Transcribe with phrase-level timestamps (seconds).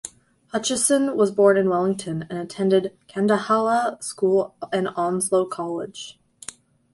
[0.47, 6.19] Hutchison was born in Wellington, and attended Khandallah School and Onslow College.